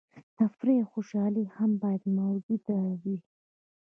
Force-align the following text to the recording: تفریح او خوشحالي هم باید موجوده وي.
تفریح 0.37 0.79
او 0.83 0.89
خوشحالي 0.93 1.45
هم 1.55 1.71
باید 1.81 2.03
موجوده 2.19 2.79
وي. 3.01 3.17